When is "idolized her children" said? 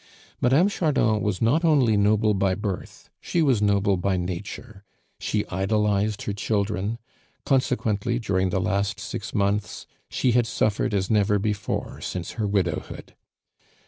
5.49-6.97